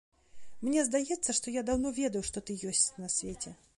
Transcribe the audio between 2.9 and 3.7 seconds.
на свеце.